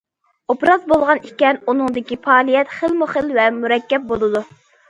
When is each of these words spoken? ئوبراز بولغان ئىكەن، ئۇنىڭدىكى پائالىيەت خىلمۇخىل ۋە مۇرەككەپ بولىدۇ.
ئوبراز 0.53 0.87
بولغان 0.93 1.21
ئىكەن، 1.27 1.59
ئۇنىڭدىكى 1.67 2.19
پائالىيەت 2.25 2.75
خىلمۇخىل 2.81 3.31
ۋە 3.39 3.47
مۇرەككەپ 3.61 4.13
بولىدۇ. 4.15 4.47